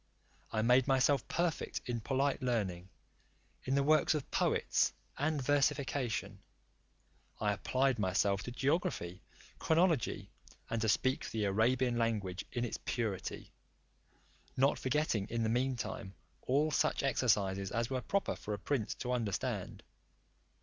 I 0.51 0.63
made 0.63 0.87
myself 0.87 1.27
perfect 1.27 1.81
in 1.85 1.99
polite 2.01 2.41
learning, 2.41 2.89
in 3.65 3.75
the 3.75 3.83
works 3.83 4.15
of 4.15 4.31
poets, 4.31 4.93
and 5.19 5.39
versification. 5.39 6.39
I 7.39 7.53
applied 7.53 7.99
myself 7.99 8.41
to 8.45 8.51
geography, 8.51 9.21
chronology, 9.59 10.27
and 10.71 10.81
to 10.81 10.89
speak 10.89 11.29
the 11.29 11.45
Arabian 11.45 11.99
language 11.99 12.43
in 12.51 12.65
its 12.65 12.79
purity; 12.83 13.51
not 14.57 14.79
forgetting 14.79 15.27
in 15.27 15.43
the 15.43 15.49
meantime 15.49 16.15
all 16.47 16.71
such 16.71 17.03
exercises 17.03 17.69
as 17.69 17.91
were 17.91 18.01
proper 18.01 18.35
for 18.35 18.55
a 18.55 18.57
prince 18.57 18.95
to 18.95 19.11
understand. 19.11 19.83